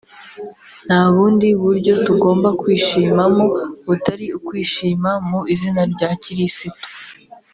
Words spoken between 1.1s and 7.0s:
bundi buryo tugomba kwishima mo butari ukwishima mu izina rya Kirisitu